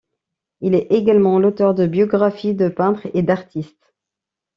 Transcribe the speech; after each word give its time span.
Il 0.61 0.73
est 0.73 0.87
également 0.91 1.37
l'auteur 1.37 1.75
de 1.75 1.85
biographies 1.85 2.55
de 2.55 2.69
peintres 2.69 3.07
et 3.13 3.21
d'artistes. 3.21 3.93